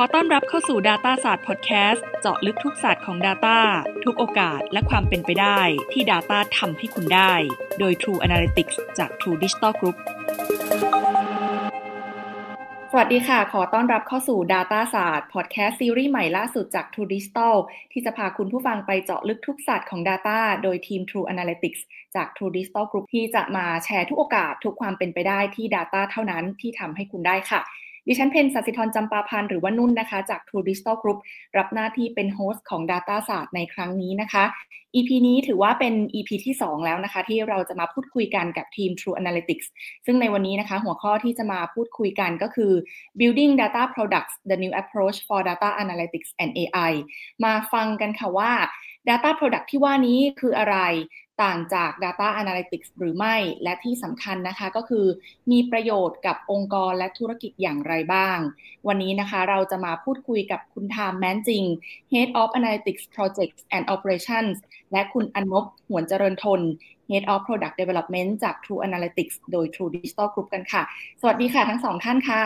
[0.00, 3.58] อต้อนรับเข้าสู่ Data ศาสตร์พอดแคสต์เจาะลึกทุกศาสตร์ของ Data
[4.04, 5.60] ทุกโอกาสและความเป็นไปได้
[5.92, 7.32] ที่ Data ทำให้คุณได้
[7.78, 9.96] โดย True Analytics จาก True Digital Group
[12.90, 17.54] สวัสดีค่ะ ขอต้อนรับเข้าสู่ Data ศาสตร์พอดแคสต์ซีรีส์ใหม่ล่าสุดจาก True Digital
[17.92, 21.80] ที่จะพาคุณผู้ฟังไปเจาะลึกทุกศาสตร์ของ Data โดยทีม True Analytics
[22.14, 27.62] จาก True Digital Group ที่จะมาแชร์ทุกโอกาสทุกความเป็นไปได้ที่ Data เท่านั้นที่ทำให้คุณได้ค่ะ
[28.06, 31.18] ดิฉันเพนสัสิธรจำปาพันธ์หรือว่านุ่นนะคะ จาก True Digital Group
[31.58, 34.44] รับหน้าที่เป็นโฮสต์ของ Data ศาสตร์ในครั้งนี้นะคะ
[34.94, 39.66] EP นี้ถือว่าเป็น EP ที่ 2 แล้วนะคะ ที่เราจะมาพูดคุยกันกับทีม True Analytics
[40.06, 42.72] ซึ่งในวันนี้นะคะ หัวข้อที่จะมาพูดคุยกันก็คือ
[43.18, 46.92] building data products the new approach for data analytics and AI
[47.44, 48.52] มาฟังกันค่ะว่า
[49.08, 50.76] data product ที่ว่านี้คืออะไร
[51.42, 55.06] ต่างจาก Data Analytics หรือไม่ และที่สำคัญนะคะก็คือ
[55.50, 58.38] มีประโยชน์กับองค์กรและธุรกิจอย่างไรบ้าง
[58.88, 61.64] วันนี้นะคะเราจะมาพูดคุยกับคุณทามแมนจิง
[62.12, 64.56] Head of Analytics Projects and Operations
[64.92, 66.60] และคุณอนบหวนเจริญทน
[67.10, 70.82] Head of Product Development จาก True Analytics โดย True Digital Group กันค่ะ
[71.20, 72.42] สวัสดีค่ะทั้งสองท่านค่ะ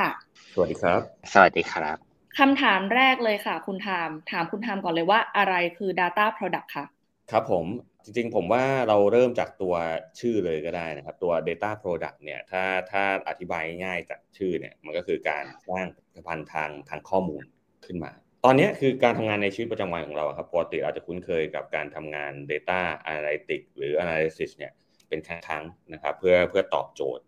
[0.55, 1.01] สวัสดีครับ
[1.33, 1.97] สวัสดีครับ
[2.39, 6.85] คำถามแรกเลยค่ะ คุณทาม ถามคุณทามก่อนเลยว่าอะไรคือ Data Product คะ
[7.31, 7.67] ครับผม
[8.05, 9.75] จริงๆ ผมว่าเราเริ่มจากตัว
[10.21, 17.45] ชื่อเลยก็ได้นะครับ ตัว Data Product เนี่ยถ้าถ้าอธิบายง่ายจากชื่อเนี่ยมันก็คือการสร้างผลิตภัณฑ์ทางทางข้อมูล
[17.87, 18.13] ขึ้นมา
[18.45, 24.73] ตอนนี้คือการทำงานในชีวิตประจำวันของเราครับปกติเราจะคุ้นเคยกับการทำงาน Data Analytics หรือ Analysis เนี่ย
[25.09, 27.25] เป็นครั้งๆนะครับเพื่อเพื่อตอบโจทย์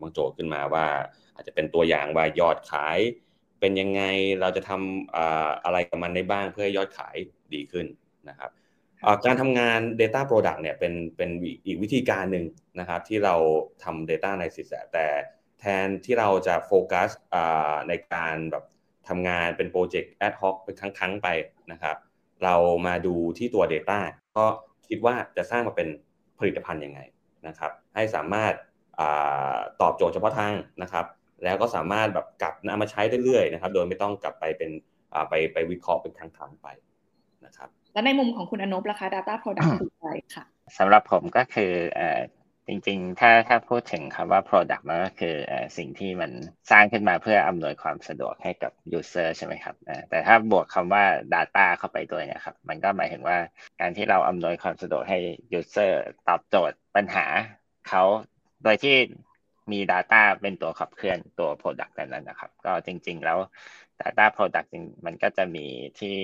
[0.00, 0.86] บางโจทย์ขึ้นมาว่า
[1.34, 2.98] อาจจะเป็นตัวอย่างว่ายอดขาย
[3.60, 4.02] เป็นยังไง
[4.40, 7.16] เราจะทำอะไรกับมันได้บ้างเพื่อให้ยอดขาย
[7.54, 7.86] ดีขึ้น
[8.28, 8.50] นะครับ
[9.26, 11.30] การทำงาน Data Product เนี่ยเป็นเป็น
[11.66, 12.44] อีกวิธีการหนึ่ง
[12.80, 13.34] นะครับที่เรา
[13.84, 15.06] ทำ Data Analysis แต่
[15.60, 17.10] แทนที่เราจะโฟกัส
[17.88, 18.64] ในการแบบ
[19.08, 21.28] ทำงานเป็นโปรเจกต์แอดฮอกเป็นครั้งๆไป
[21.72, 21.96] นะครับ
[22.44, 22.54] เรา
[22.86, 23.98] มาดูที่ตัว Data
[24.36, 24.44] ก็
[24.88, 25.88] คิดว่าจะสร้างมาเป็น
[26.38, 27.00] ผลิตภัณฑ์ยังไง
[27.46, 28.52] นะครับให้สามารถ
[29.00, 29.02] อ
[29.80, 31.06] ตอบโจทย์เฉพาะทางนะครับ
[31.44, 34.70] แล้วก็สามารถแบบกลับนำมาใช้ได้เรื่อยนะครับ โดยไม่ต้องกลับไปเป็น
[35.28, 36.68] ไปไปวิเคราะห์เป็นครั้งๆไป
[37.44, 40.44] นะครับแล้วในมุมของคุณอนบล่ะคะ Data Product คืออะไรค่ะ
[40.78, 41.72] สำหรับผมก็คือ
[42.68, 45.34] จริงๆ ถ้าถ้าพูดถึงคำว่า Product มันก็คือ
[45.76, 46.30] สิ่งที่มัน
[46.70, 49.74] สร้างขึ้นมาเพื่ออำนวยความสะดวกให้กับ User ใช่ไหมครับ
[50.10, 51.04] แต่ถ้าบวกคำว่า
[51.34, 53.38] Data เข้าไปด้วยนะครับ มันก็หมายถึงว่า
[53.80, 55.18] การที่เราอำนวยความสะดวกให้
[55.58, 55.92] User
[56.28, 57.26] ตอบโจทย์ปัญหา
[57.88, 58.02] เขา
[58.62, 58.96] โดยที่
[59.72, 63.38] มี Data เป็นตัวขับเคลื่อนตัว Product นั้นนะครับ ก็จริงๆ แล้ว
[64.00, 64.68] Data Product
[65.06, 65.66] มันก็จะมี
[66.00, 66.16] ที่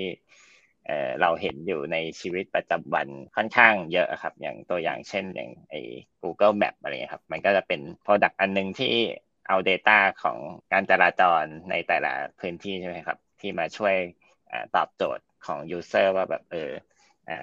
[1.21, 5.81] เราเห็นอยู่ในชีวิตประจำวันค่อนข้างเยอะครับ อย่างตัวอย่างเช่นอย่างไอ้
[6.21, 8.93] Google Map อะไรครับ มันก็จะเป็น Product อันนึงที่
[9.47, 10.37] เอา Data ของ
[10.71, 13.95] การจราจรในแต่ละพื้นที่ใช่ไหมครับ ที่มาช่วย
[14.75, 16.71] ตอบโจทย์ของ User ว่าแบบเออ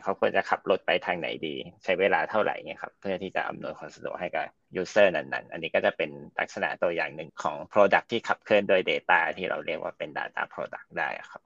[0.02, 4.46] เขาควรจะขับรถไปทางไหนดี ใช้เวลาเท่าไหร่เนี่ยครับเพื่อที่จะอำนวยความสะดวกให้กับ
[4.80, 11.42] User นั้นๆ อันนี้ก็จะเป็นลักษณะตัวอย่างหนึ่งของ Product ที่ขับเคลื่อนโดย Data ที่เราเรียกว่าเป็น Data Product ได้ครับ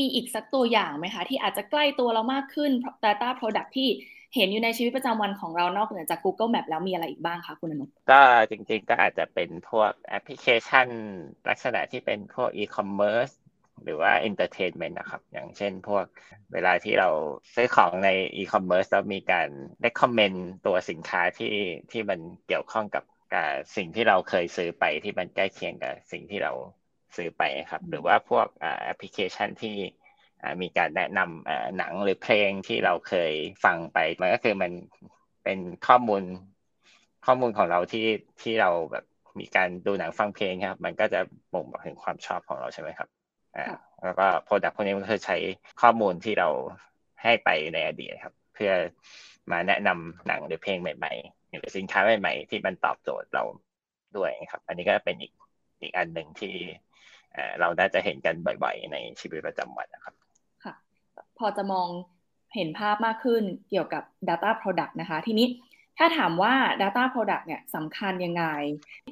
[0.00, 2.70] มีอีกสักตัวอย่างไหมคะ ที่อาจจะใกล้ตัวเรามากขึ้น
[3.04, 3.88] Data Product ที่
[4.34, 8.20] เห็นอยู่ในชีวิตประจำวันของเรานอกเหนือจาก Google Map แล้วมีอะไรอีกบ้างคะคุณอนุก็
[8.50, 10.88] จริงๆก็อาจจะเป็นพวกแอปพลิเคชัน
[11.48, 13.34] ลักษณะที่เป็นพวก e-commerce
[13.84, 16.04] หรือว่า entertainment นะครับ อย่างเช่นพวก
[16.52, 17.08] เวลาที่เรา
[17.54, 19.48] ซื้อของใน e-commerce แล้วมีการ
[19.84, 21.54] recommend ตัวสินค้าที่
[21.90, 23.04] ที่มันเกี่ยวข้องกับ
[23.76, 26.52] สิ่งที่เราเคยซื้อไปที่มันใกล้เคียงกับสิ่งที่เรา
[27.16, 29.76] ซื้อไปครับ หรือว่าพวกแอปพลิเคชันที่
[30.62, 33.32] มีการแนะนำหนังหรือเพลงที่เราเคย
[33.64, 34.72] ฟังไป มันก็คือมัน
[35.44, 36.22] เป็นข้อมูล
[37.26, 38.06] ข้อมูลของเราที่
[38.42, 39.04] ที่เราแบบ
[39.40, 41.20] มีการดูหนังฟังเพลงครับ มันก็จะ
[41.52, 43.08] บ่งบอกถึงความชอบของเราใช่ไหมครับ
[43.56, 43.66] อ่า
[44.04, 45.36] แล้วก็โปรดักต์พวกนี้มันคือใช้
[45.82, 46.48] ข้อมูลที่เรา
[47.22, 48.72] ให้ไปในอดีตครับ เพื่อ
[49.50, 53.44] มาแนะนำหนังหรือเพลงใหม่ๆหรือสินค้าใหม่ๆ ที่มันตอบโจทย์เรา
[54.16, 55.32] ด้วยครับ อันนี้ก็เป็นอีก
[55.80, 56.54] อีกอันหนึ่งที่
[57.60, 60.14] เราได้จะเห็นกันบ่อยๆ ในชีวิตประจำวันนะครับ
[60.64, 60.74] ค่ะ
[61.38, 61.88] พอจะมอง
[62.54, 65.46] เห็นภาพมากขึ้นเกี่ยวกับ Data Product นะคะ ทีนี้
[65.98, 68.44] ถ้าถามว่า Data Product เนี่ยสำคัญยังไง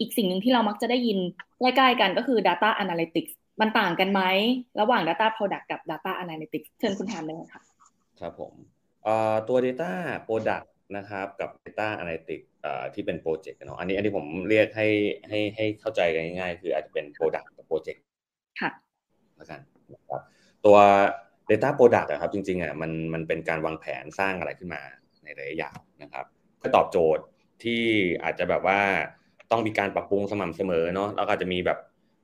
[0.01, 1.19] อีกสิ่งหนึ่งที่เรามักจะได้ยิน
[1.61, 4.23] ใกล้ๆกันก็คือ Data Analytics มันต่างกันไหม
[4.81, 7.63] ระหว่าง Data Product กับ Data Analytics เชิญคุณแทนเลยค่ะ
[8.21, 8.53] ครับผม
[9.49, 9.93] ตัว Data
[10.27, 10.67] Product
[10.97, 12.47] นะครับกับ Data Analytics
[12.95, 14.89] ที่เป็นโปรเจกต์เนาะอันนี้อันนี้ผมเรียกให้
[15.29, 18.05] ให้ให้เข้าใจกันง่ายๆ คืออาจจะเป็น Product กับโปรเจกต์
[18.61, 18.71] ค่ะ
[19.37, 19.61] แล้วกัน
[19.95, 20.21] นะครับ
[20.65, 20.77] ตัว
[21.51, 24.83] Data Product อะครับจริงๆอะมันมันเป็นการวางแผนสร้างอะไรขึ้นมา
[25.25, 26.25] ในระยะยาวนะครับ
[26.59, 27.23] เพื่อตอบโจทย์
[27.63, 27.83] ที่
[28.23, 28.81] อาจจะแบบว่า
[29.51, 31.79] ต้องมีการปรับปรุงสม่ำเสมอเนาะแล้วก็จะมีแบบ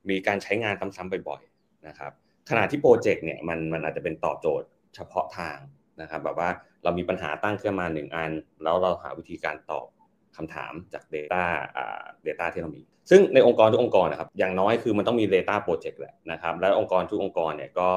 [0.09, 2.11] มีการใช้งานซ้ำๆบ่อยๆนะครับ
[2.49, 5.57] ขณะที่โปรเจกต์เนี่ยมันมันอาจจะเป็นตอบโจทย์เฉพาะทาง
[6.01, 6.49] นะครับแบบว่า
[6.83, 8.31] เรามีปัญหาตั้งขึ้นมาหนึ่งอัน
[8.63, 9.87] แล้วเราหาวิธีการตอบ
[10.37, 11.43] คำถามจาก Data
[11.77, 17.89] อ่า Data ที่เรามี ซึ่งในองค์กรทุกองค์กรนะครับอย่างน้อยคือมันต้องมี Data Project แหละนะครับแล้วองค์กรทุกองค์กรเนี่ยก็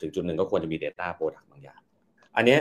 [0.00, 1.80] ถึงจุดหนึ่งก็ควรจะมี Data Product บางอย่าง
[2.36, 2.58] อันนี้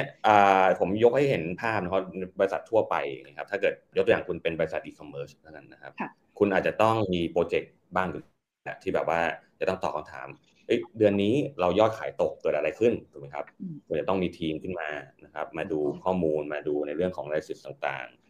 [0.80, 2.04] ผมยกให้เห็นภาพนะครับ
[2.40, 2.96] บริษัททั่วไป
[3.28, 5.94] นะครับถ้าเกิดยกตัวอย่างคุณเป็นบริษัทอีคอมเมิร์ซเท่านั้นนะครับ
[6.40, 8.08] คุณอาจจะต้องมีโปรเจกต์บ้าง
[8.84, 9.20] ที่แบบว่า
[9.60, 10.28] จะต้องตอบคำถาม
[10.98, 13.46] เดือนนี้เรายอดขายตกเกิดอะไรขึ้นถูกไหมครับ
[13.88, 14.90] ควรจะต้องมีทีมขึ้นมา
[15.26, 18.23] นะครับมาดูข้อมูลมาดูในเรื่องของ insight ต่างๆ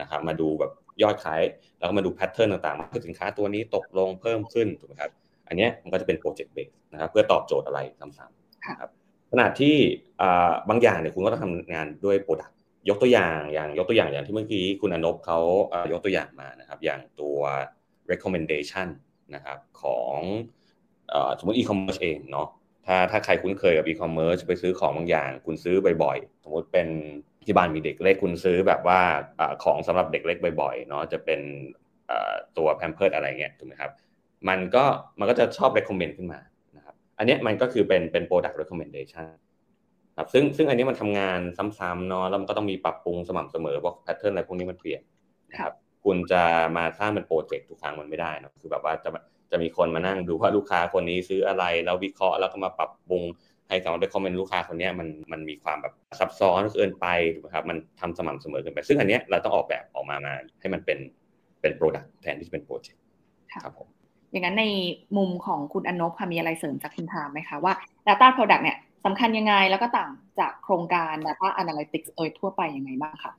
[0.00, 1.40] นะครับมาดูแบบยอดขาย
[1.78, 5.10] แล้วก็มาดู pattern ต่างๆว่าสินค้าตัวนี้ตกลงเพิ่มขึ้นถูกไหมครับ
[5.48, 8.90] อันนี้มันก็จะเป็น project base นะครับเพื่อตอบโจทย์อะไรซ้ำๆนะครับ
[9.32, 9.76] ขณะที่
[10.68, 12.56] บางอย่างเนี่ยคุณก็ต้องทำงานด้วย product
[12.88, 15.38] ยกตัวอย่างอย่างยกตัวอย่างอย่างที่เมื่อกี้คุณอนบเขา
[15.92, 17.38] ยกตัวอย่างมานะครับอย่างตัว
[18.10, 18.88] recommendation
[19.34, 20.18] นะครับของ
[21.38, 22.48] สมมติอีคอมเมิร์ซเองเนาะ
[22.86, 26.88] ถ้าถ้าใครคุ้นเคยกับอีคอมเมิร์ซไปซื้อของบางอย่าง คุณซื้อบ่อยๆ สมมติเป็น
[27.44, 29.00] ที่บ้านมีเด็กเล็กคุณซื้อแบบว่า
[29.64, 31.40] ของสำหรับเด็กเล็กบ่อยๆเนาะจะเป็น
[32.56, 33.90] ตัวแพมเพิร์สอะไรเงี้ยถูกไหมครับ
[34.48, 34.84] มันก็
[35.18, 36.40] มันก็จะชอบ recommend ขึ้นมา
[36.76, 39.28] นะครับอันนี้มันก็คือเป็นเป็น product recommendation
[40.16, 41.40] ครับซึ่งซึ่งอันนี้มันทำงาน
[41.78, 45.00] ซ้ำๆเนาะแล้วมันก็ต้องมีปรับปรุงสม่ำเสมอเพราะ pattern อะไรพวกนี้มันเปลี่ยน
[45.50, 46.42] นะครับคุณจะ
[46.76, 49.10] มาสร้างเป็นโปรเจกต์ทุกครั้งมันไม่ได้นะคือแบบว่าจะ
[49.50, 53.22] จะมีคนมานั่งดูว่าลูกค้าคนนี้ซื้ออะไรแล้ววิเคราะห์แล้วก็มาปรับปรุง
[53.70, 60.98] ให้สามารถไป recommend ลูกค้าคนนี้มันมันมีความแบบซับซ้อนเกินไปถูกไหมครับมันทำสม่ำเสมอเกินไป ซึ่งอันนี้เราต้องออกแบบออกมามาให้มันเป็น
[61.60, 63.02] เป็น product แทนที่จะเป็นโปรเจกต์
[63.52, 63.88] ครับผม
[64.30, 64.66] อย่างนั้นใน
[65.16, 67.72] มุมของคุณอนบค่ะมีอะไรเสริมจากคุณทามไหมคะว่า
[68.06, 73.32] Data Product เนี่ยสำคัญยังไงแล้วก็ต่างจากโครงการ Data Analytics โดยทั่วไปยังไงบ้างคะ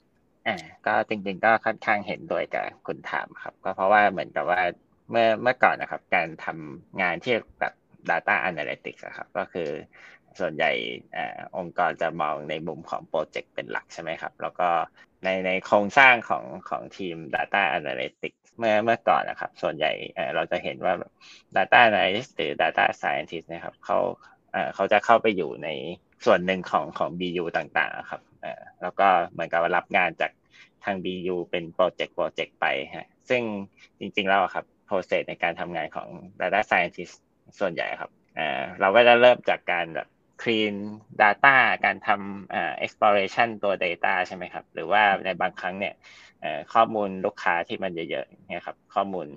[0.47, 4.61] อ่าก็จริงๆก็ค่อนข้างเห็นด้วยกับคุณทามครับ ก็เพราะว่าเหมือนกับว่า
[5.11, 7.73] เมื่อเมื่อก่อนนะครับ การทำงานที่แบบ
[8.09, 9.69] Data Analytics ครับ ก็คือ
[10.39, 10.71] ส่วนใหญ่
[11.57, 14.69] องค์กรจะมองในมุมของโปรเจกต์เป็นหลักใช่ไหมครับ แล้วก็
[15.23, 19.91] ในในโครงสร้างของของทีม Data Analytics เมื่อเมื่อก่อนนะครับ ส่วนใหญ่
[20.35, 20.93] เราจะเห็นว่า
[21.55, 23.99] Data Analyst หรือ Data Scientist นะครับเขา
[24.75, 25.69] เขาจะเข้าไปอยู่ใน
[26.25, 28.21] ส่วนหนึ่งของของ BU ต่างๆครับ
[28.81, 30.31] แล้วก็เหมือนกับรับงานจาก
[30.85, 33.41] ทาง BU เป็นโปรเจกต์โปรเจกต์ไปฮะซึ่ง
[33.99, 36.07] จริงๆแล้วครับ process ในการทำงานของ
[36.41, 37.15] data scientist
[37.59, 38.11] ส่วนใหญ่ครับ
[38.79, 40.07] เราก็จะเริ่มจากการแบบ
[40.41, 40.75] clean
[41.21, 41.55] data
[41.85, 45.93] การทำ exploration ตัว data ใช่ไหมครับ หรือว่าในบางครั้งเนี่ย
[46.73, 49.27] ข้อมูลลูกค้าที่มันเยอะๆเนี่ยครับข้อมูล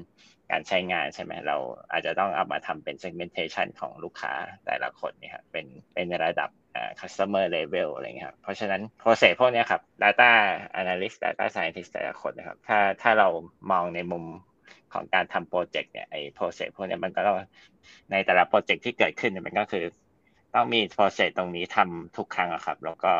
[0.50, 1.56] การใช้งานใช่ไหมเรา
[1.90, 4.32] อาจจะต้องเอามาทำเป็น segmentation ของลูกค้า
[4.66, 6.50] แต่ละคนเนี่ยครับเป็นเป็นระดับ
[7.00, 10.30] customer level อะไรเงี้ยครับเพราะฉะนั้น process พวกนี้ครับ data
[10.80, 13.28] analyst data scientist แต่ละคนนะครับถ้าถ้าเรา
[13.70, 14.24] มองในมุม
[14.92, 17.36] ของการทำโปรเจกต์เนี่ยไอ้ process พวกนี้มันก็ต้อง
[18.10, 19.84] ในแต่ละโปรเจกต์ที่เกิดขึ้นเนี่ยมันก็คือ
[20.54, 23.12] ต้องมี process ตรงนี้ทำทุกครั้งครับ แล้วก็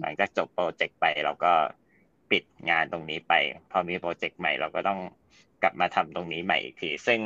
[0.00, 1.52] หลังจากจบโปรเจกต์ไปเราก็
[2.30, 3.34] ปิดงานตรงนี้ไป
[3.70, 5.00] พอมีโปรเจกต์ใหม่เราก็ต้อง
[5.62, 7.20] กลับมาทำตรงนี้ใหม่อีกที ซึ่ง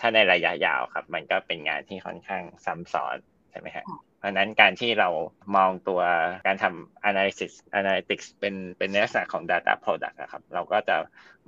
[0.00, 3.16] ถ้าในระยะยาวครับ มันก็เป็นงานที่ค่อนข้างซ้ำซ้อน
[3.50, 3.84] ใช่ไหมครับ
[4.18, 5.08] เพราะนั้นการที่เรา
[5.56, 6.00] มองตัว
[6.46, 10.96] การทำ analysis analytics เป็นเป็นลักษณะของ data product นะครับ เราก็จะ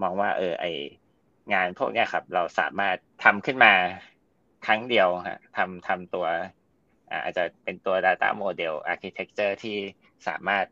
[0.02, 0.66] มองว่าเออไอ
[1.52, 3.72] งานพวกนี้ครับ เราสามารถทำขึ้นมา
[4.66, 6.26] ครั้งเดียวฮะทำทำตัว
[7.22, 9.76] อาจจะเป็นตัว data model architecture ที่
[10.28, 10.64] สามารถ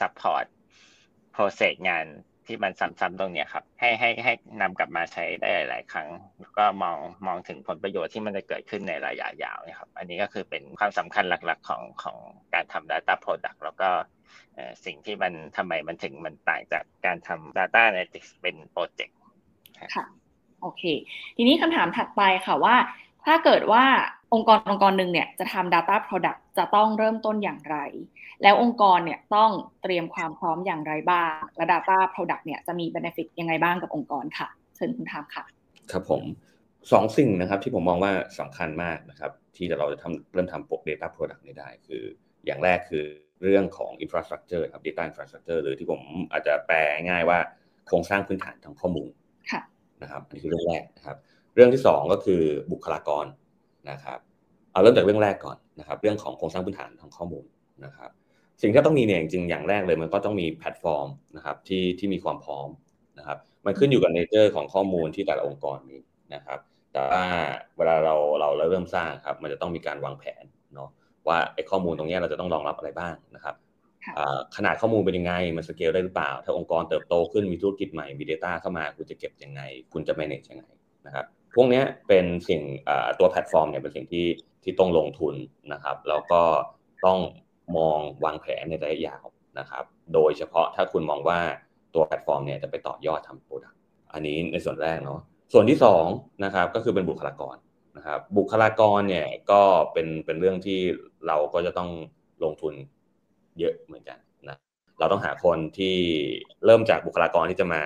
[0.00, 0.46] support
[1.34, 2.06] process งาน
[2.46, 6.08] ที่มันซ้ำๆตรงเนี้ยครับ ให้ให้ให้นำกลับมาใช้ได้หลาย ๆ ครั้ง
[6.40, 12.18] แล้วก็มองมองถึงผลประโยชน์ที่มันจะเกิดขึ้นในระยะยาวนะครับ อันนี้ก็คือเป็นความสำคัญหลัก ๆ ของของ
[12.54, 13.90] การทำ Data Product แล้วก็
[14.84, 19.16] สิ่งที่มันทำไมมันถึงมันต่างจากการทำ Data Analytics เป็นโปรเจกต์
[19.94, 20.04] ค่ะ
[20.62, 20.82] โอเค
[21.36, 22.76] ทีนี้คำถามถัดไปค่ะว่า
[23.26, 23.84] ถ้าเกิดว่า
[24.34, 27.76] องค์กรองค์กรหนึ่งเนี่ยจะทำ Data Product จะต้องเริ่มต้นอย่างไร
[28.42, 29.50] แล้วองค์กรเนี่ยต้อง
[29.82, 35.44] เตรียมความพร้อมอย่างไรบ้าง และ Data Product เนี่ยจะมี Benefit ยังไงบ้างกับองค์กรค่ะ เชิญคุณทามค่ะ
[35.92, 36.22] ครับผม
[36.92, 42.02] สองสิ่งนะครับที่ผมมองว่าสำคัญมากนะครับ ที่เราจะทำเริ่มทำปก Data Product นี้ได้ คือ
[42.46, 43.04] อย่างแรกคือ
[43.42, 46.00] เรื่องของ Infrastructure ครับ Data Infrastructure หรือที่ผม
[46.32, 46.76] อาจจะแปล
[47.08, 47.38] ง่ายว่า
[47.86, 49.10] โครงสร้างพื้นฐานทางข้อมูล
[50.02, 51.16] นะครับนี่คือเรื่องแรกนะครับ
[51.54, 52.42] เรื่องที่สองก็คือ
[52.72, 53.24] บุคลากร
[53.90, 54.18] นะครับ
[54.72, 57.44] เอาเริ่มจากเรื่องแรกก่อนนะครับเรื่องของโครงสร้างพื้นฐานทางข้อมูล
[57.84, 58.10] นะครับ
[58.62, 62.68] สิ่งที่ต้องมีเนี่ยจริงอย่างแรกเลยมันก็ต้องมีแพลตฟอร์มนะครับที่ที่มีความพร้อม
[63.18, 65.98] นะครับมันขึ้นอยู่กับ nature ของข้อมูลที่แต่ละองค์กรมี
[66.34, 66.58] นะครับ
[66.92, 67.24] แต่ว่า
[67.76, 70.44] เวลาเราเราเริ่มสร้างครับมันจะต้องมีการวางแผน
[70.74, 70.88] เนาะ
[71.26, 73.56] ว่าไอ้ข้อมูลตรงนี้เราจะต้องรองรับอะไรบ้างนะครับ
[74.56, 79.60] ขนาดข้อมูลเป็นยังไง มันสเกลได้หรือเปล่า ถ้าองค์กรเติบโตขึ้นมีธุรกิจใหม่มี Data เข้ามา คุณจะเก็บยังไง
[79.92, 80.64] คุณจะ manage ยังไง
[81.06, 82.62] นะครับพวกนี้เป็นสิ่ง
[83.18, 84.26] ตัวแพลตฟอร์มเนี่ยเป็นสิ่งที่
[84.62, 85.34] ที่ต้องลงทุน
[85.72, 86.42] นะครับ แล้วก็
[87.06, 87.18] ต้อง
[87.76, 89.24] มองวางแผนในระยะยาว
[89.58, 89.84] นะครับ
[90.14, 91.38] โดยเฉพาะถ้าคุณมองว่า
[91.94, 93.80] ตัวแพลตฟอร์มเนี่ยจะไปต่อยอดทำ product
[94.12, 95.20] อันนี้ในส่วนแรกเนาะ
[95.52, 95.78] ส่วนที่
[96.10, 97.56] 2นะครับก็คือเป็นบุคลากร
[97.96, 99.62] นะครับบุคลากรเนี่ยก็
[99.92, 100.80] เป็นเป็นเรื่องที่
[101.26, 101.90] เราก็จะต้อง
[102.44, 102.74] ลงทุน
[103.58, 104.56] เยอะเหมือนกันนะ
[104.98, 105.96] เราต้องหาคนที่
[106.64, 107.82] เริ่มจากบุคลากรที่จะมา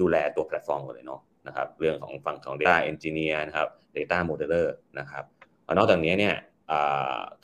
[0.00, 4.66] ดูแลตัวแพลตฟอร์มกันเลยเนาะ นะครับเรื่องของฝั่งของ Data Engineer นะครับ Data Modeler
[4.98, 5.24] นะครับ
[5.78, 6.34] นอกจากนี้เนี่ย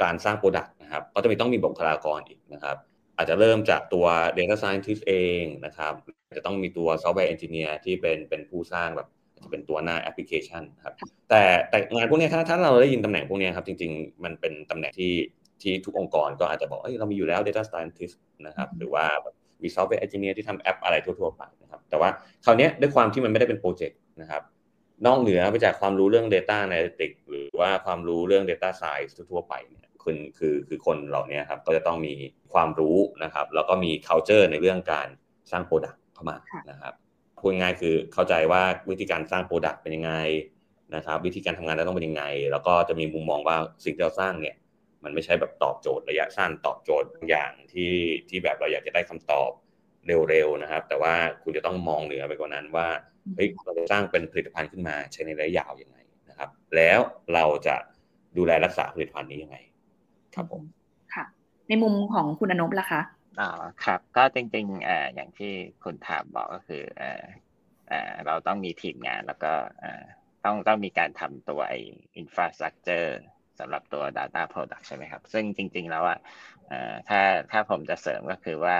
[0.03, 2.77] การสร้าง product นะครับก็จะมีต้องมีบุคลากรอีกนะครับ
[3.17, 4.07] อาจจะเริ่มจากตัว
[4.39, 5.95] Data Scientist เองนะครับ
[6.37, 9.09] จะต้องมีตัว Software Engineer ที่เป็นเป็นผู้สร้างแบบ
[9.45, 10.95] จะเป็นตัวหน้าแอปพลิเคชันครับ
[11.31, 15.13] แต่แต่งานพวกนี้ถ้าถ้าเราได้ยินตำแหน่งพวกนี้ครับจริง ๆ มันเป็นตำแหน่งที่
[15.63, 19.05] ที่ทุกองค์กรก็อาจจะบอกเอ้ยเรามีอยู่แล้ว Data Scientist นะครับหรือว่า
[19.63, 22.09] มี Software Engineer ที่ทำแอปอะไรทั่วๆไปนะครับ แต่ว่า
[22.45, 24.43] คราวนี้ด้วยความที่มันไม่ได้เป็นโปรเจกต์นะครับ
[25.07, 32.15] นอกเหนือไปจากความรู้เรื่อง Data Analytics หรือว่าความรู้เรื่อง Data Science ทั่วๆไปเนี่ยคือคือคือคนเหล่านี้ครับก็จะต้องมี
[32.53, 35.09] ความรู้นะครับ แล้วก็มี culture ในเรื่องการ
[35.51, 36.37] สร้าง product เข้ามา
[36.71, 36.95] นะครับ
[37.41, 40.13] พูดง่ายคือเข้าใจว่าวิธีการสร้าง product เป็นยังไง
[40.95, 44.55] นะครับ วิธีการทำงานต้องเป็นยังไง แล้วก็จะมีมุมมองว่าสิ่งที่เราสร้างเนี่ย
[45.07, 47.95] มันไม่ใช่แบบตอบโจทย์ระยะสั้นตอบโจทย์อย่างที่
[48.29, 49.51] ที่แบบเราอยากจะได้คำตอบ
[50.29, 52.89] เร็วๆนะครับ แต่ว่าคุณจะต้องมองเหนือไปกว่านั้นว่า
[53.37, 55.99] เฮ้ยเราจะสร้างเป็นผลิตภัณฑ์ขึ้นมาใช้ในระยะยาวยังไง
[56.29, 56.99] นะครับ แล้ว
[57.35, 57.77] เราจะ
[58.37, 59.57] ดูแลรักษาผลิตภัณฑ์นี้ยังไง
[60.35, 60.63] ครับผม
[61.15, 61.25] ค่ะ
[61.69, 63.03] ในมุมของคุณอนบล่ะคะ
[63.41, 63.51] อ๋อ
[63.85, 65.53] ครับ ก็จริงๆอ่าอย่างที่
[65.85, 67.23] คุณทามบอกก็คืออ่า
[67.91, 70.03] อ่าเราต้องมีทีมงานแล้วก็อ่า
[70.45, 71.81] ต้องต้องมีการทำตัวไอ้
[72.17, 73.17] infrastructure
[73.61, 76.19] สำหรับตัว Data Product ใช่ไหมครับ ซึ่งจริง ๆ แล้วอะ
[77.09, 77.21] ถ้า
[77.51, 78.77] ถ้าผมจะเสริมก็คือว่า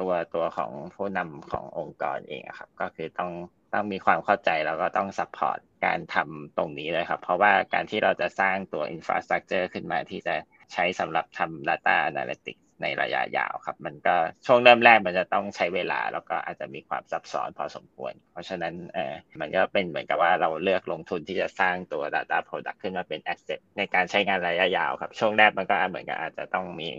[0.00, 3.30] ตัวตัวของผู้นำขององค์กรเองครับ ก็คือต้อง
[3.72, 10.34] ต้องมีความเข้าใจแล้วก็ต้อง support การทำตรงนี้เลยครับ เพราะว่าการที่เราจะสร้างตัว infrastructure ขึ้นมาที่จะ
[10.72, 14.16] ใช้สำหรับทำ Data Analytics ในระยะยาวครับ มันก็
[14.46, 26.90] ช่วงเริ่มแรกมันจะต้องใช้เวลา แล้วก็อาจจะมีความซับซ้อนพอสมควร เพราะฉะนั้นเออมันก็เป็นเหมือนกับว่าเราเลือกลงทุนที่จะสร้างตัว Data Product ขึ้นมาเป็น Asset ในการใช้งานระยะยาวครับ ช่วงแรกมันก็เหมือนกับอาจจะต้องมี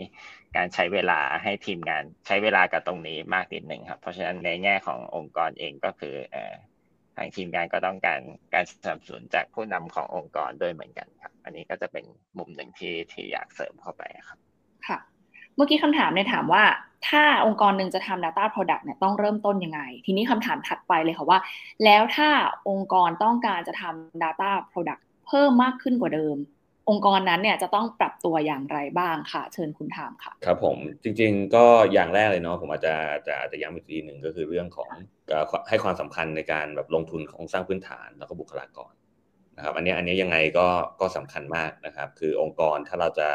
[0.56, 6.54] การใช้เวลาให้ทีมงานใช้เวลากับตรงนี้มากนิดหนึ่งครับ เพราะฉะนั้นในแง่ขององค์กรเองก็คือเออ
[7.16, 8.20] ทางทีมงานก็ต้องการ
[8.54, 12.04] การสนับสนุนจากผู้นำขององค์กรด้วยเหมือนกันครับ อันนี้ก็จะเป็น
[12.38, 14.38] มุมหนึ่งที่ที่อยากเสริมเข้าไปครับ
[14.88, 14.98] ค่ะ
[15.58, 16.64] เมื่อกี้คำถามเนี่ยถามว่า
[17.08, 21.38] ถ้าองค์กรหนึ่งจะทำ Data Product เนี่ยต้องเริ่มต้นยังไง ทีนี้คำถามถัดไปเลยค่ะว่า
[21.84, 22.28] แล้วถ้า
[22.70, 26.36] องค์กรต้องการจะทำ Data Product เพิ่มมากขึ้นกว่าเดิม
[26.90, 32.94] องค์กรนั้นเนี่ยจะต้องปรับตัวอย่างไรบ้างค่ะ เชิญคุณถามค่ะ ครับผมจริงๆก็อย่างแรกเลยเนาะผมอาจจะ
[33.28, 34.90] จะจะย้ำอีกทีหนึ่งก็คือเรื่องของ
[35.68, 38.92] ให้ความสำคัญในการแบบลงทุนของสร้างพื้นฐานแล้วก็บุคลากร
[39.56, 40.66] นะครับอันนี้อันนี้ยังไงก็
[41.00, 43.28] ก็สำคัญมากนะครับ คือองค์กรถ้าเราจะ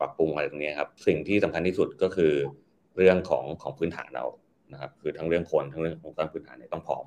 [0.00, 2.32] ปรับปรุงอะไรตรงนี้ครับสิ่งที่สำคัญที่สุดก็คือ
[2.96, 4.24] เรื่องของของพื้นฐานเรา
[4.72, 7.04] นะครับคือทั้งเรื่องคนทั้งเรื่องของสร้างพื้นฐานเนี่ยต้องพร้อม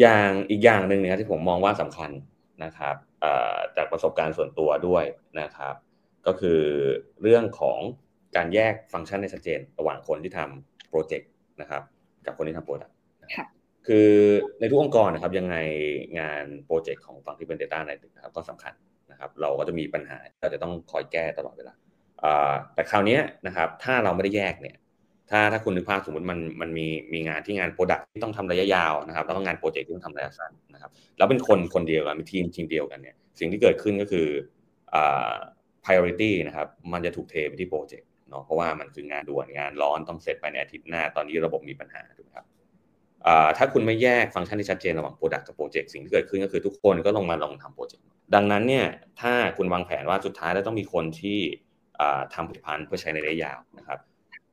[0.00, 2.10] อย่างอีกอย่างหนึ่งเนี่ยที่ผมมองว่าสำคัญ
[2.64, 2.96] นะครับ
[3.76, 5.04] จากประสบการณ์ส่วนตัวด้วย
[5.40, 5.74] นะครับ
[6.26, 6.60] ก็คือ
[7.22, 7.78] เรื่องของ
[8.36, 11.30] การแยกฟังก์ชันให้ชัดเจน ระหว่างคนที่ทำโปรเจกต์
[11.60, 11.82] นะครับ
[12.26, 12.94] กับคนที่ทำ product
[13.86, 14.10] คือ
[14.60, 15.56] ในทุกองค์กรนะครับยังไง
[16.20, 18.74] งานโปรเจกต์ของฝั่งที่เป็น Data Analytics นะครับก็สำคัญ
[19.10, 21.74] นะครับ เราก็จะมีปัญหาเราจะต้องคอยแก้ตลอดเวลา
[22.74, 24.76] แต่คราวนี้นะครับถ้าเราไม่ได้แยกเนี่ย
[25.30, 34.26] ถ้าถ้าคุณนึกภาพสมมติมันมันมีมีงานที่งาน product ที่ต้องทำระยะยาวนะครับแล้วก็งานโปรเจกต์ที่ต้องทำระยะสั้นนะครับแล้วเป็นคนคนเดียวกันมีทีมทีมเดียวกันเนี่ยสิ่งที่เกิดขึ้นก็คือ
[34.94, 35.34] อ่า
[35.84, 42.46] priority นะครับมันจะถูกเทไปที่โปรเจกต์เนาะเพราะว่ามันคืองานด่วนงานร้อนต้องเสร็จภายในอาทิตย์หน้าตอนนี้ระบบมีปัญหาถูกไหมครับ
[43.56, 48.04] ถ้าคุณไม่แยกฟังก์ชันที่ชัดเจนระหว่าง product กับโปรเจกต์สิ่งที่เกิดขึ้นก็คือทุกคนก็ลงมาลองทำโปรเจกต์
[48.34, 48.86] ดังนั้นเนี่ย
[49.20, 51.40] ถ้าคุณวางแผนว่าสุดท้ายแล้วต้องมีคนที่
[52.34, 53.98] ทำผลิตภัณฑ์เพื่อใช้ในระยะยาวนะครับ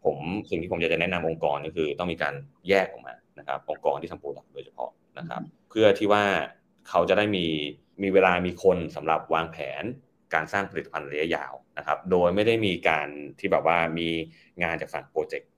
[0.06, 0.20] ผม
[0.50, 2.34] สิ่งที่ผมอยากจะแนะนำองค์กรก็คือต้องมีการ
[2.70, 6.24] แยกออกมานะครับ องค์กรที่ทำ product โดยเฉพาะนะครับ เพื่อที่ว่า
[6.90, 7.46] เขาจะได้มี
[8.04, 9.84] มีเวลามีคนสำหรับวางแผน
[10.34, 13.08] การสร้างผลิตภัณฑ์ระยะยาวนะครับ โดยไม่ได้มีการ
[13.40, 14.10] ที่แบบว่ามี
[14.64, 15.52] งานจากฝั่งโปรเจกต์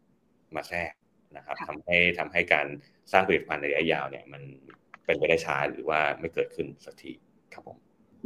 [0.55, 0.93] มาแทรก
[1.37, 2.67] นะครับทำให้ทำให้การ
[3.11, 4.41] สร้างผลิตภัณฑ์ระยะยาวเนี่ยมัน
[5.05, 7.11] เป็นไปได้ช้าหรือว่าไม่เกิดขึ้นสักที
[7.53, 7.77] ครับผม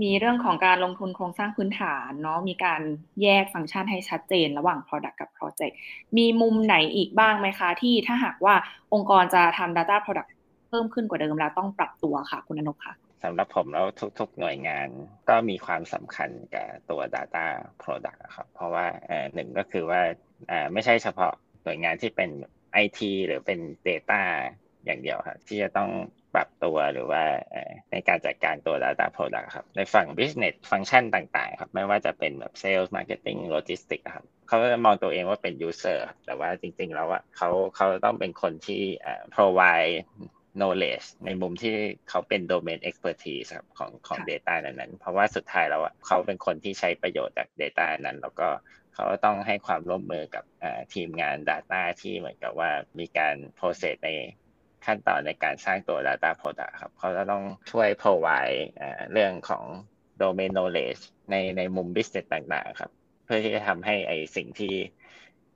[0.01, 2.81] มีเรื่องของการลงทุนโครงสร้างพื้นฐานเนาะมีการ
[3.21, 5.75] แยกฟังก์ชันให้ชัดเจนระหว่าง Product กับ Project
[6.17, 8.55] มีมุมไหนอีกบ้างไหมคะ ที่ถ้าหากว่า
[8.93, 10.29] องค์กรจะทำ Data Product
[10.69, 13.85] เพิ่มขึ้นกว่าเดิมแล้วต้องปรับตัวค่ะคุณอนกค่ะสำหรับผมแล้ว
[14.19, 14.87] ทุกๆหน่วยงาน
[15.29, 17.45] ก็มีความสำคัญกับตัว Data
[17.81, 18.85] Product ครับ เพราะว่า
[19.33, 20.01] หนึ่งก็คือว่า
[20.73, 22.29] ไม่ใช่เฉพาะหน่วยงานที่เป็น
[22.83, 24.21] IT หรือเป็น Data
[24.85, 25.89] อย่างเดียวครับที่จะต้อง
[26.35, 27.23] ปรับตัวหรือว่า
[27.91, 36.89] ในการจัดการตัว Data Product ครับ ในฝั่ง Business Function ต่างๆ ครับ ไม่ว่าจะเป็นแบบ Sales Marketing Logistics ครับเขาจะมองตัวเองว่าเป็น User แต่ว่าจริง
[36.91, 38.83] ๆ แล้วอะเขาเขาต้องเป็นคนที่
[39.35, 39.95] provide
[40.59, 41.75] knowledge ในมุมที่
[42.09, 48.49] เขาเป็น domain expertise ครับของของ data นั้นๆ เพราะว่าสุดท้ายแล้วเขาเป็นคนที่ใช้ประโยชน์จาก data นั้น แล้วก็
[48.95, 50.43] เขาต้องให้ความร่วมมือกับ
[50.93, 52.69] ทีมงาน Data ที่เหมือนกับว่า
[52.99, 54.09] มีการ process ใน
[54.85, 58.59] ขั้นตอนในการสร้างตัว Data Product ครับเขาจะต้องช่วย provide
[59.11, 59.65] เรื่องของ
[60.21, 62.91] domain knowledge ในในมุม business ต่างๆ ครับ
[63.25, 64.73] เพื่อที่จะทำให้ไอสิ่งที่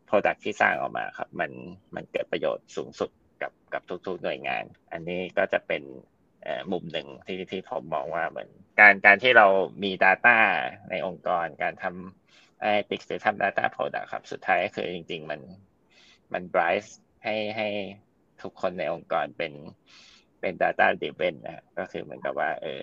[0.09, 1.51] Product ที่สร้างออกมาครับ มัน
[1.95, 3.09] มันเกิดประโยชน์สูงสุด
[3.41, 5.83] กับกับทุกๆหน่วยงาน อันนี้ก็จะเป็น
[6.71, 8.49] มุมหนึ่งที่ที่ผมมองว่าเหมือน
[8.79, 9.47] การการที่เรา
[9.83, 10.37] มี Data
[10.89, 15.41] ในองค์กร การทำไอติกหรือทำ Data Product ครับ สุดท้ายก็คือจริง ๆ มัน
[16.33, 16.89] มัน drive
[17.23, 17.67] ให้ให้
[18.43, 19.53] ทุกคนในองค์กรเป็น
[20.41, 22.79] เป็น data driven นะก็คือเหมือนกับว่า เออ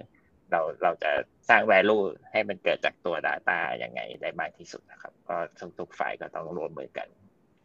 [0.50, 1.10] เราเราจะ
[1.48, 5.36] สร้าง value ให้มันเกิดจากตัว Data ยังไงได้มากที่สุดนะครับ ก็
[5.78, 7.08] ทุกๆฝ่ายก็ต้องร่วมมือกัน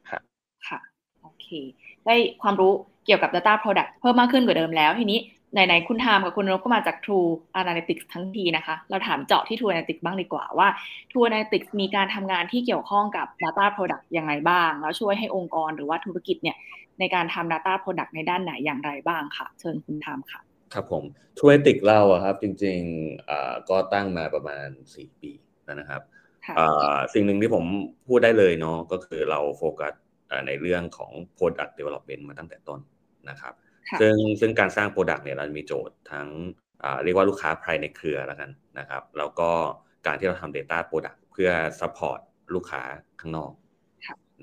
[0.10, 0.22] ครับ
[0.68, 0.80] ค่ะ
[1.22, 1.48] โอเค
[2.06, 2.74] ได้ความรู้
[3.06, 5.20] เกี่ยวกับ Data Product เพิ่มมากขึ้นกว่าเดิมแล้ว ทีนี้
[5.56, 7.30] ไหนๆคุณทามกับคุณนพก็มาจาก True
[7.62, 10.68] Analytics ทั้งทีนะคะ เราถามเจาะที่ True Analytics บ้างดีกว่าว่า
[11.10, 16.58] True Analytics มีการทำงานที่เกี่ยวข้องกับ Data Product ยังไงบ้าง แล้วช่วยให้องค์กรหรือว่าธุรกิจเนี่ย
[17.00, 20.40] ในการทำ Data Product ในด้านไหนอย่างไรบ้างค่ะ เชิญคุณทามค่ะ
[20.74, 21.04] ครับผม
[21.38, 25.32] True Analytics เราครับจริงๆก็ตั้งมาประมาณ 4 ปี
[25.68, 26.02] นะครับ
[27.14, 27.64] สิ่งหนึ่งที่ผม
[28.08, 29.94] พูดได้เลยเนาะก็คือเราโฟกัส
[30.48, 32.80] ในเรื่องของ Product Development มาตั้งแต่ต้น
[33.30, 33.54] นะครับ
[34.02, 36.28] ซึ่งซึ่งการสร้าง Product เนี่ยเรามีโจทย์ทั้ง
[37.04, 38.50] เรียกว่าลูกค้าภายในเครือแล้วกัน
[38.80, 39.50] นะครับ แล้วก็
[40.06, 41.50] การที่เราทำ Data Product เพื่อ
[41.80, 42.20] Support
[42.56, 42.82] ลูกค้า
[43.20, 43.52] ข้างนอก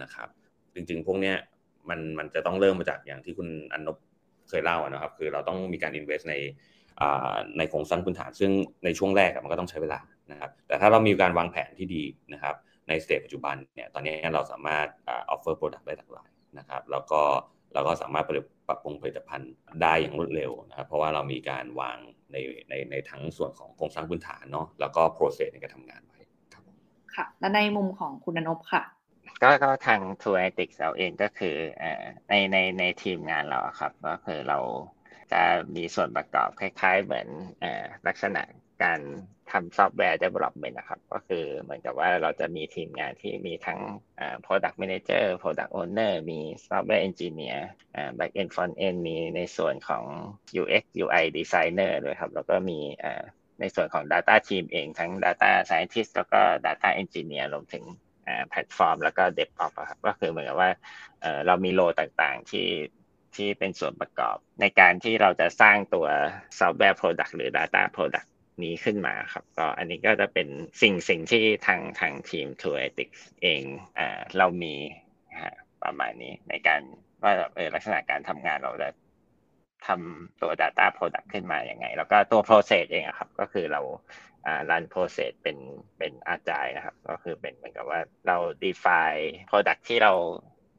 [0.03, 0.29] นะครับ
[0.75, 1.37] จริงๆ พวกเนี้ย
[1.89, 3.97] มันมันจะต้องเริ่มมาจากอย่างที่คุณอนนบ
[4.49, 6.35] เคยเล่านะครับ คือเราต้องมีการ invest ใน
[7.59, 8.51] ในโครงสร้างพื้นฐาน ซึ่ง
[8.85, 12.55] ในช่วงแรกมันก็ต้องใช้เวลานะครับ แต่ถ้าเรามีการวางแผนที่ดีนะครับ
[12.89, 14.87] ในสเตจปัจจุบันเนี่ย ตอนนี้เราสามารถ
[15.35, 17.23] offer product ได้หลากหลายนะครับ แล้วก็
[17.75, 18.25] เราก็สามารถ
[18.69, 21.99] ปรับปรุงผลิตภัณฑ์ได้อย่างรวดเร็วนะครับเพราะว่าเรามีการวาง
[22.33, 22.37] ใน
[22.69, 26.19] ในในทั้งส่วนของโครงสร้างพื้นฐานเนาะแล้วก็ process ในการทำงานไว้
[26.55, 26.65] ครับ
[27.15, 28.83] ค่ะ และในมุมของคุณนพค่ะ
[29.43, 31.57] ก็ก็ทาง t ู u อ e t i c s เราเองก็คือ
[32.29, 34.59] ในในในทีมงานเราครับ ก็คือเรา
[35.33, 35.41] จะ
[35.77, 37.29] มีส่วนประกอบคล้าย ๆ เหมือน
[38.07, 38.43] ลักษณะ
[38.83, 39.01] การ
[39.51, 43.81] ทำ software development นะครับ ก็คือเหมือนกับว่าเราจะมีทีมงานที่มีทั้ง
[44.47, 47.61] product manager product owner มี software engineer
[48.19, 50.05] back end front end มีในส่วนของ
[50.63, 52.79] UX UI designer ด้วยครับ แล้วก็มี
[53.61, 57.85] ในส่วนของ data team เองทั้ง data scientist แล้วก็ data engineer รวมถึง
[58.49, 60.71] แพลตฟอร์ม แล้วก็ DevOps ครับ ก็คือเหมือนกับว่า
[61.47, 62.69] เรามีโลต่างๆที่
[63.37, 66.07] ที่เป็นส่วนประกอบ ในการที่เราจะสร้างตัว
[66.59, 68.27] software product หรือ data product
[68.65, 70.49] นี้ขึ้นมาครับก็อันนี้ก็จะเป็น
[70.83, 73.63] สิ่งสิ่งที่ทางทางทีม t o u r e t i c s เอง
[73.99, 74.75] อ่าเรามี
[75.85, 76.83] ประมาณนี้ในการ
[77.23, 78.89] ว่าเออลักษณะการทำงานเราจะ
[79.87, 83.81] ทำตัว Data Product ขึ้นมาอย่างไง แล้วก็ตัว process เองครับ ก็คือเรา
[84.47, 85.57] อ่า run process เป็น
[85.99, 90.13] เป็นอาจายนะครับ ก็คือเป็นเหมือนกับว่าเรา define product ที่เรา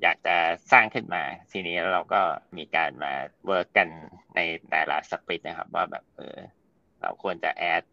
[0.03, 0.37] อยากจะ
[0.71, 2.21] สร้างขึ้นมา ทีนี้เราก็
[2.57, 3.13] มีการมา
[3.49, 3.87] work กัน
[4.35, 6.37] ในแต่ละสปริตนะครับ ว่าแบบเออ
[7.03, 7.83] เราควรจะแอด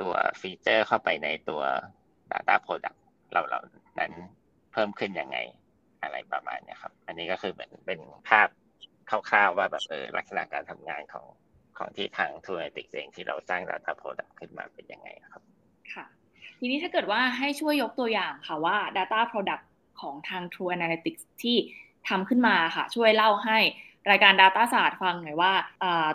[0.00, 1.62] ตัวฟีเจอร์เข้าไปในตัว
[2.32, 2.98] Data Product
[3.32, 3.60] เราเรา
[4.00, 4.12] นั้น
[4.72, 5.38] เพิ่มขึ้นยังไง
[6.02, 8.48] อะไรประมาณนี้ครับ อันนี้ก็คือเหมือนเป็นภาพ
[9.10, 11.26] คร่าวๆว่าแบบเออลักษณะการทำงานของ
[11.78, 15.42] ของที่ทาง t o o l a n t i c เองที่เราสร้าง Data Product ขึ้นมาเป็นยังไงครับ
[15.94, 16.04] ค่ะ
[16.58, 19.64] ทีนี้ถ้าเกิดว่าให้ช่วยยกตัวอย่างค่ะว่า Data Product
[20.00, 21.56] ของทาง True Analytics ที่
[22.08, 23.58] ทำขึ้นมาค่ะ ช่วยเล่าให้
[24.10, 25.52] รายการ Data ศาสตร์ฟังหน่อยว่า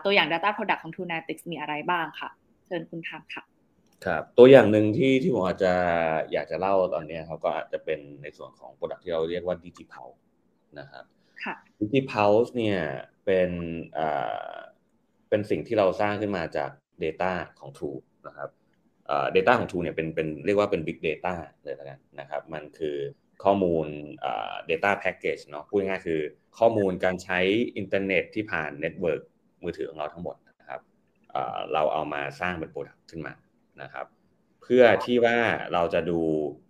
[0.04, 2.30] ตัวอย่าง Data Product ของ Tunatics มีอะไรบ้างค่ะ
[2.66, 3.44] เชิญคุณทำค่ะ
[4.06, 5.74] ครับตัวอย่างหนึ่งที่ที่ผมอาจจะ
[6.32, 10.20] อยากจะเล่าตอนนี้ครับก็อาจจะเป็นในส่วนของ Product ที่เราเรียกว่า DigiPulse
[10.80, 11.06] นะครับ
[11.80, 12.80] DigiPulse เนี่ย
[13.26, 13.50] เป็น
[15.30, 16.72] เป็นสิ่งที่เราสร้างขึ้นมาจาก
[17.04, 18.50] Data ของ True นะครับ
[19.36, 22.98] Data ของ True เนี่ยเป็นเป็นเรียกว่าเป็น Big Data เลยแล้วกันนะครับ มันคือ
[23.44, 23.88] ข้อมูล
[24.70, 26.22] data package เนาะพูดง่ายคือ
[26.60, 27.40] ข้อมูลการใช้
[27.78, 29.22] อินเทอร์เน็ตที่ผ่าน network
[29.64, 30.82] มือถือของเราทั้งหมดนะครับ
[31.74, 33.34] เราเอามาสร้างเป็น product ขึ้นมา
[33.82, 34.06] นะครับ
[34.62, 35.38] เพื่อที่ว่า
[35.74, 36.20] เราจะดู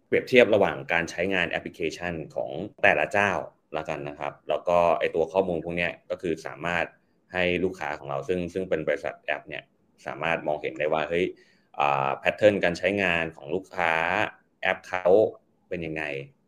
[0.08, 2.52] เปรียบเทียบระหว่างการใช้งานแอปพลิเคชันของ
[2.84, 3.32] แต่ละเจ้า
[3.78, 6.86] ละกันนะครับ แล้วก็ไอตัวข้อมูลพวกนี้ก็คือสามารถ
[7.34, 9.64] ให้ลูกค้าของเราซึ่งซึ่งเป็นบริษัทแอปเนี่ย
[10.06, 11.26] สามารถมองเห็นได้ว่าเฮ้ย
[12.20, 13.94] pattern การใช้งานของลูกค้า
[14.62, 15.06] แอปเขา
[15.70, 16.04] เป็นยังไง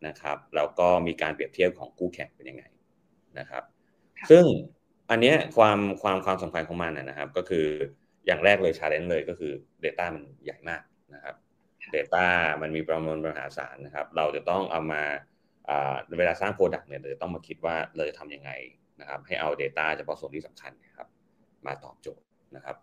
[0.07, 2.63] นะครับ แล้วก็มีการเปรียบเทียบของคู่แข่งเป็นยังไง
[3.39, 3.63] นะครับ
[4.29, 4.45] ซึ่ง
[5.09, 7.67] อันนี้ความความความสำคัญของมันนะครับ ก็คือ
[8.25, 9.51] อย่างแรกเลย challenge เลยก็คือ
[9.85, 10.81] Data มันใหญ่มาก
[11.13, 11.35] นะครับ
[11.95, 12.25] Data
[12.61, 15.03] มันมีปริมาณมหาศาลนะครับ เราจะต้องเอามา
[16.17, 18.51] เวลาสร้าง product เนี่ยเราจะต้องมาคิดว่าเราจะทำยังไง
[19.01, 21.07] นะครับ ให้เอา Data เฉพาะส่วนที่สำคัญนะครับ
[21.65, 22.75] มาตอบโจทย์นะครับ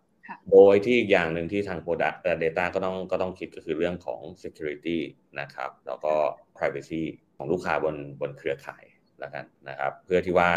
[0.53, 4.99] โดยที่อีกอย่างหนึ่งที่ทาง Product Data ก็ต้องก็ต้องคิดก็คือเรื่องของ Security
[5.41, 6.15] นะครับ แล้วก็
[6.57, 7.03] Privacy
[7.37, 8.85] ของลูกค้าบนบนเครือข่าย
[9.21, 10.51] แล้วกันนะครับ เพื่อที่ว่า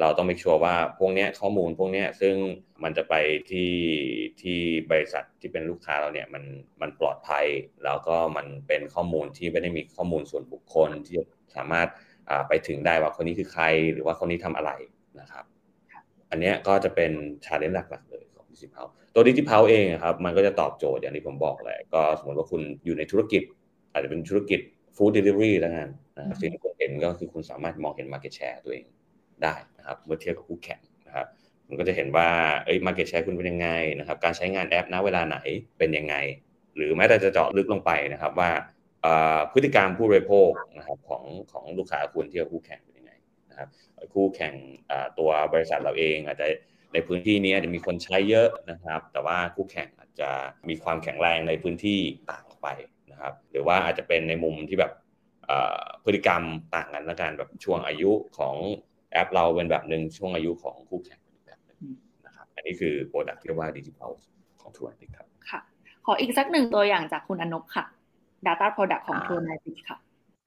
[0.00, 2.34] เราต้อง make sure ว่าพวกนี้ข้อมูลพวกนี้ซึ่ง
[2.82, 3.14] มันจะไป
[3.50, 3.72] ที่
[4.42, 4.58] ที่
[4.90, 6.44] บริษัทที่เป็นลูกค้าเราเนี่ยมัน
[6.80, 7.46] มันปลอดภัย
[7.84, 11.18] แล้วก็มันเป็นข้อมูลที่ไม่ได้มีข้อมูลส่วนบุคคลที่
[11.56, 11.88] สามารถ
[12.48, 14.72] ไปถึงได้ว่าคนนี้คือใครหรือว่าคนนี้ทำอะไร
[15.20, 15.44] นะครับ
[16.30, 17.12] อันนี้ก็จะเป็น
[17.44, 18.86] challenge หลักๆเลยของดิจิทัล
[19.18, 23.42] ตัวดิจิทัลเองครับมันก็จะตอบโจทย์อย่างที่ผมบอกแหละก็สมมติว่าคุณอยู่ในธุรกิจ
[23.92, 24.60] อาจจะเป็นธุรกิจ
[24.96, 28.86] food delivery แล้วกันนะสิ่งที่คุณเห็นก็คือคุณสามารถมองเห็น Market Share ตัวเอง
[29.42, 31.26] ได้นะครับเมื่อเทียบกับคู่แข่งนะครับ
[31.68, 32.28] มันก็จะเห็นว่า
[32.64, 35.38] เอ้ย Market Share คุณเป็นยังไงนะครับการใช้งานแอปณเวลาไหน
[35.78, 36.14] เป็นยังไง
[36.76, 38.50] หรือแม้แต่จะเจาะลึกลงไปนะครับว่า
[39.52, 43.12] พฤติกรรมผู้บริโภคนะครับของของลูกค้าคุณเทียบคู่แข่งเป็นยังไง
[43.50, 43.68] นะครับ
[44.14, 44.54] คู่แข่ง
[45.18, 46.46] ตัวบริษัทเราเองอาจจะ
[46.92, 50.30] ในพื้นที่นี้อาจจะมีคนใช้เยอะนะครับ แต่ว่าคู่แข่งอาจจะ
[50.68, 51.98] มีความแข็งแรงในพื้นที่
[52.30, 52.68] ต่างออกไป
[53.10, 54.92] นะครับ หรือว่าอาจจะเป็นในมุมที่แบบ
[56.04, 56.42] พฤติกรรม
[56.74, 58.56] ต่างกันละกันแบบช่วงอายุของ
[59.12, 61.80] แอปเราเป็นแบบหนึ่งช่วงอายุของคู่แข่งเป็นแบบหนึ่ง
[62.26, 64.10] นะครับ อันนี้คือ product ที่ว่าดิจิทัล
[64.60, 65.60] ของ True Analytics ครับค่ะ
[66.06, 67.84] ขออีกสักหนึ่งตัวอย่างจากคุณอนบค่ะ
[68.46, 69.98] Data Product ของ True Analytics ค่ะ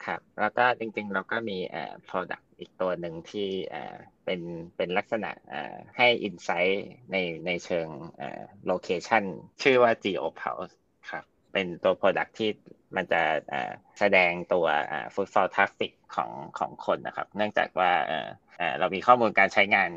[0.05, 3.95] ครับแล้วก็จริงๆเราก็มีเอ่อ product อีกตัวหนึ่งที่เอ่อ
[4.25, 4.41] เป็น
[4.77, 9.23] เป็นลักษณะเอ่อให้ insight ในในเชิงเอ่อ location
[9.61, 10.75] ชื่อว่า Geo Pulse
[11.09, 12.49] ครับ เป็นตัว product ที่
[12.95, 13.21] มันจะ
[13.99, 14.65] แสดงตัว
[15.13, 17.91] footfall traffic ของของคนนะครับ เนื่องจากว่า
[18.79, 19.91] เรามีข้อมูลการใช้งาน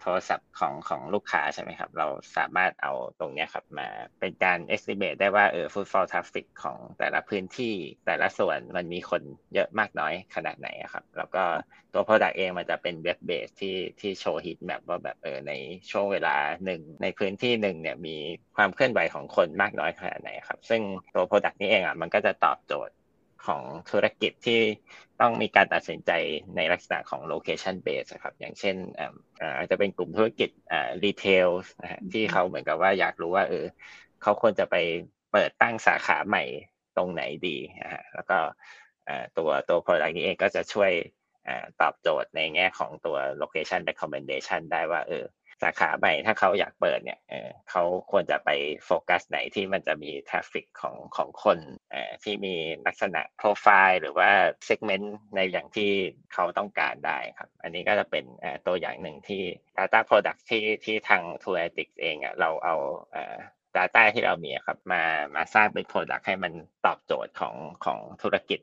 [0.00, 3.88] โทรศัพท์ของของลูกค้าใช่ไหมครับ เราสามารถเอาตรงนี้ครับมา
[4.20, 7.74] เป็นการ estimate ได้ว่าเออ footfall traffic ของแต่ละพื้นที่
[8.06, 9.22] แต่ละส่วนมันมีคน
[9.54, 11.44] เยอะมากน้อยขนาดไหนครับ แล้วก็
[11.92, 15.52] ตัว Product เองมันจะเป็น web-based ที่ที่โชว์ heat map ว่าแบบเออใน
[15.90, 18.16] ช่วงเวลาหนึ่งในพื้นที่หนึ่งเนี่ยมี
[18.56, 20.80] ความเคลื่อนไหวของคนมากน้อยขนาดไหนครับ ซึ่ง
[21.14, 22.94] ตัว Product นี้เองอะมันก็จะตอบโจทย์
[23.46, 24.60] ของธุรกิจที่
[25.20, 26.10] ต้องมีการตัดสินใจ
[26.56, 28.76] ในลักษณะของ location base ครับ อย่างเช่น
[29.56, 30.50] อาจจะเป็นกลุ่มธุรกิจ
[31.04, 31.48] รีเทล
[32.12, 33.66] ที่เขาเหมือนกับว่าอยากรู้ว่าเออ
[34.22, 34.76] เขาควรจะไป
[35.32, 36.44] เปิดตั้งสาขาใหม่
[36.96, 38.38] ตรงไหนดีนะฮะแล้วก็
[39.36, 40.92] ตัวตัว product นี้เองก็จะช่วย
[41.80, 45.24] ตอบโจทย์ในแง่ของตัว location recommendation ได้ว่าเออ
[45.64, 47.20] สาขาใหม่ถ้าเขาอยากเปิดเนี่ย
[47.70, 48.50] เขาควรจะไป
[48.84, 51.58] โฟกัสไหนที่มันจะมี traffic ของของคน
[52.24, 52.54] ที่มี
[52.86, 54.30] ลักษณะโปรไฟล์หรือว่า
[54.64, 55.90] segment ในอย่างที่
[56.34, 58.24] เขาต้องการได้ครับ อันนี้ก็จะเป็น
[58.66, 59.42] ตัวอย่างหนึ่งที่
[59.76, 62.74] Data Product ที่ที่ทาง t o o l a t i c s เองเราเอา
[63.76, 65.02] Data ที่เรามีครับมา
[65.36, 66.52] มาสร้างเป็น Product ให้มัน
[66.86, 68.60] ตอบโจทย์ของของธุรกิจ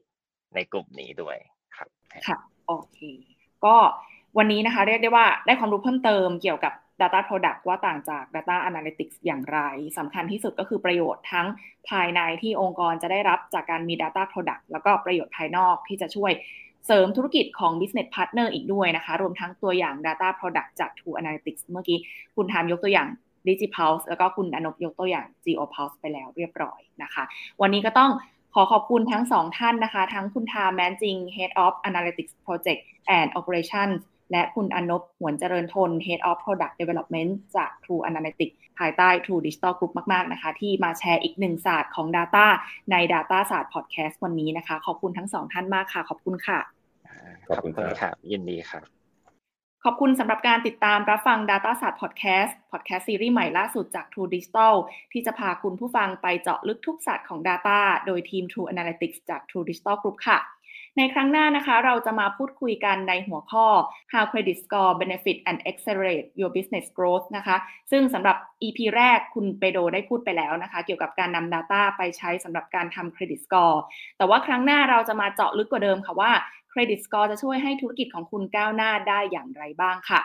[0.55, 1.37] ในกลุ่มนี้ด้วย
[1.77, 1.87] ครับ
[2.27, 2.37] ค่ะ
[2.67, 2.99] โอเค
[3.65, 3.75] ก็
[4.37, 9.59] วันนี้นะคะเรียกได้ว่าได้ความรู้เพิ่มเติมเกี่ยวกับ Data Product ว่าต่างจาก Data Analytics อย่างไร
[9.97, 11.47] สำคัญที่สุดก็คือประโยชน์ทั้ง
[11.89, 16.31] ภายในที่องค์กรจะได้รับจากการมี Data Product แล้วก็ประโยชน์ภายนอกที่จะช่วย
[16.87, 21.97] เสริมธุรกิจของ Business Partner อีกด้วยนะคะ รวมทั้งตัวอย่าง Data Product จาก True Analytics เมื่อกี้
[22.35, 23.09] คุณทามยกตัวอย่าง
[23.47, 27.23] DigiPulse แล้วก็คุณอนบยกตัวอย่าง GeoPulse ไปแล้วเรียบร้อยนะคะ
[27.61, 28.11] วันนี้ก็ต้อง
[28.53, 32.81] ขอขอบคุณทั้งสองท่านนะคะ ทั้งคุณทามแมนจิง Head of Analytics Project
[33.17, 33.99] and Operations
[34.31, 40.49] และคุณอนบหวนเจริญทน Head of Product Development จาก True Analytics ภายใต้ True Digital Group มาก ๆ นะคะ
[40.59, 42.45] ที่มาแชร์อีกหนึ่งศาสตร์ของ Data
[42.91, 46.59] ใน Data ศาสตร์ Podcast วันนี้นะคะ ขอบคุณทั้งสองท่านมากค่ะ ขอบคุณค่ะ
[47.49, 48.83] ขอบคุณครับยินดีครับ
[49.85, 54.73] ขอบคุณสำหรับการติดตามรับฟัง Data ศาสตร์ Podcast Podcast ซีรีส์ใหม่ล่าสุดจาก True Digital
[55.11, 60.39] ที่จะพาคุณผู้ฟังไปเจาะลึกทุกศาสตร์ของ Data โดยทีม True Analytics จาก True Digital Group ค่ะ
[60.97, 63.65] ในครั้งหน้านะคะเราจะมาพูดคุยกันในหัวข้อ
[64.11, 67.57] how credit score benefit and accelerate your business growth นะคะ
[67.91, 73.77] ซึ่งสำหรับ EP แรกคุณเปโดได้พูดไปแล้วนะคะ เกี่ยวกับการนำ Data ไปใช้สำหรับการทำ credit score
[74.17, 76.31] แต่ว่าครั้งหน้าเราจะมาเจาะลึกกว่าเดิมค่ะว่า
[76.73, 80.21] credit score จะช่วยให้ธุรกิจของคุณก้าวหน้าได้อย่างไรบ้างค่ะ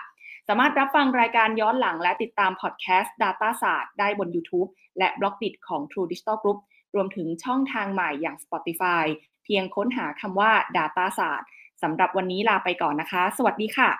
[0.48, 6.58] สามารถรับฟังรายการย้อนหลังและติดตามพอดแคสต์ Data ศาสตร์ได้บน YouTube และบล็อกดิของ True Digital Group
[6.94, 9.04] รวมถึงช่องทางใหม่อย่าง Spotify
[9.46, 11.48] เพียงค้นหาคำว่า Data ศาสตร์
[11.82, 13.90] สำหรับวันนี้ลาไปก่อนนะคะ สวัสดีค่ะ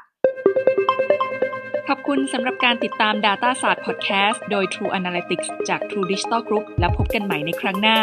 [1.88, 7.98] ขอบคุณสำหรับการติดตาม Data ศาสตร์ Podcast โดย True Analytics จาก True Digital Group และพบกันใหม่ในครั้งหน้า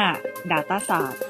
[0.51, 1.21] Data ศาสตร์